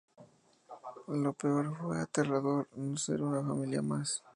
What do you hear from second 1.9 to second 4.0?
aterrador no ser una familia